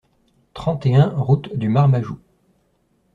trente 0.55 0.87
et 0.87 0.95
un 0.95 1.09
route 1.09 1.55
du 1.55 1.69
Marmajou 1.69 2.17